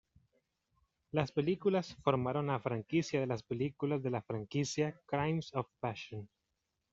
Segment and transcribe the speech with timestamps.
[1.11, 6.27] Las películas formaron la franquicia de las películas de la franquicia "Crimes of Passion".